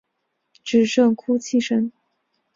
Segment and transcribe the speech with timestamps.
[0.63, 1.91] 只剩哭泣声